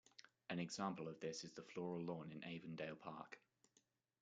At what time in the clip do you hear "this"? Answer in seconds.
1.19-1.43